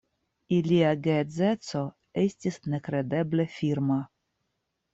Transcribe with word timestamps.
Ilia 0.59 0.93
geedzeco 1.07 1.83
estis 2.23 2.59
nekredeble 2.73 3.49
firma. 3.61 4.03